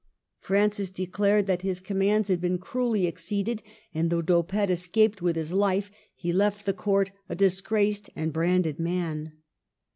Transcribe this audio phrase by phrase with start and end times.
[0.39, 3.61] Francis de clared that his commands had been cruelly exceeded;
[3.93, 8.79] and though D'Oppede escaped with his hfe, he left the Court a disgraced and branded
[8.79, 9.33] man.